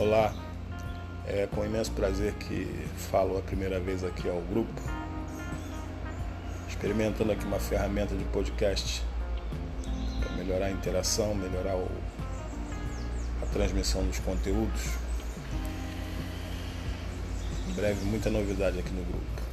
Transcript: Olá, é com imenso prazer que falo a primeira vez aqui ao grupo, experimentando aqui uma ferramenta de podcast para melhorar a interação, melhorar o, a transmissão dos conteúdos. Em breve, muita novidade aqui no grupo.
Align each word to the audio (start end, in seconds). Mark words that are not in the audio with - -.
Olá, 0.00 0.32
é 1.26 1.46
com 1.46 1.62
imenso 1.62 1.92
prazer 1.92 2.32
que 2.32 2.66
falo 3.10 3.36
a 3.36 3.42
primeira 3.42 3.78
vez 3.78 4.02
aqui 4.02 4.30
ao 4.30 4.40
grupo, 4.40 4.80
experimentando 6.66 7.30
aqui 7.32 7.44
uma 7.44 7.60
ferramenta 7.60 8.16
de 8.16 8.24
podcast 8.24 9.04
para 10.18 10.32
melhorar 10.36 10.68
a 10.68 10.70
interação, 10.70 11.34
melhorar 11.34 11.76
o, 11.76 11.86
a 13.42 13.46
transmissão 13.52 14.02
dos 14.06 14.18
conteúdos. 14.20 14.80
Em 17.68 17.74
breve, 17.74 18.02
muita 18.06 18.30
novidade 18.30 18.78
aqui 18.78 18.94
no 18.94 19.04
grupo. 19.04 19.49